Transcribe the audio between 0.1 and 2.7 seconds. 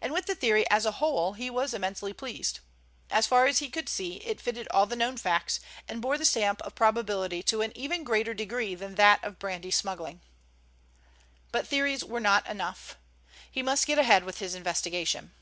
with the theory as a whole he was immensely pleased.